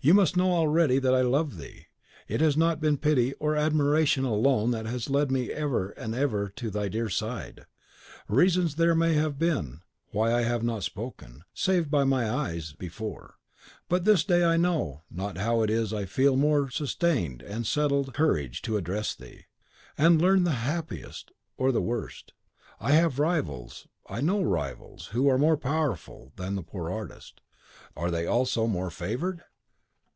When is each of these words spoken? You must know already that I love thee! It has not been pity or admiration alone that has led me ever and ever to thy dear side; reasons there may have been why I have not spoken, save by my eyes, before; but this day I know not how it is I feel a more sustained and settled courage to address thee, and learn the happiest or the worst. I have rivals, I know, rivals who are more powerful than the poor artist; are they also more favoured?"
You 0.00 0.14
must 0.14 0.36
know 0.36 0.52
already 0.52 1.00
that 1.00 1.12
I 1.12 1.22
love 1.22 1.58
thee! 1.58 1.86
It 2.28 2.40
has 2.40 2.56
not 2.56 2.80
been 2.80 2.98
pity 2.98 3.32
or 3.40 3.56
admiration 3.56 4.22
alone 4.24 4.70
that 4.70 4.86
has 4.86 5.10
led 5.10 5.32
me 5.32 5.50
ever 5.50 5.90
and 5.90 6.14
ever 6.14 6.50
to 6.50 6.70
thy 6.70 6.86
dear 6.88 7.08
side; 7.08 7.66
reasons 8.28 8.76
there 8.76 8.94
may 8.94 9.14
have 9.14 9.40
been 9.40 9.80
why 10.12 10.32
I 10.32 10.42
have 10.42 10.62
not 10.62 10.84
spoken, 10.84 11.42
save 11.52 11.90
by 11.90 12.04
my 12.04 12.30
eyes, 12.30 12.72
before; 12.74 13.38
but 13.88 14.04
this 14.04 14.22
day 14.22 14.44
I 14.44 14.56
know 14.56 15.02
not 15.10 15.36
how 15.38 15.62
it 15.62 15.68
is 15.70 15.92
I 15.92 16.04
feel 16.04 16.34
a 16.34 16.36
more 16.36 16.70
sustained 16.70 17.42
and 17.42 17.66
settled 17.66 18.14
courage 18.14 18.62
to 18.62 18.76
address 18.76 19.16
thee, 19.16 19.46
and 19.98 20.22
learn 20.22 20.44
the 20.44 20.52
happiest 20.62 21.32
or 21.56 21.72
the 21.72 21.82
worst. 21.82 22.34
I 22.78 22.92
have 22.92 23.18
rivals, 23.18 23.88
I 24.08 24.20
know, 24.20 24.42
rivals 24.42 25.06
who 25.06 25.26
are 25.28 25.38
more 25.38 25.56
powerful 25.56 26.32
than 26.36 26.54
the 26.54 26.62
poor 26.62 26.88
artist; 26.88 27.40
are 27.96 28.12
they 28.12 28.28
also 28.28 28.68
more 28.68 28.90
favoured?" 28.92 29.42